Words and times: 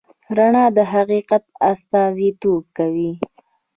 رڼا 0.37 0.65
د 0.75 0.79
حقیقت 0.93 1.43
استازیتوب 1.69 2.63
کوي. 2.77 3.11